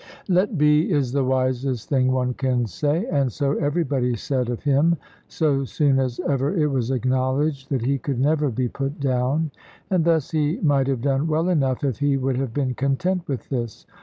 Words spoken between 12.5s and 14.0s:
been content with this.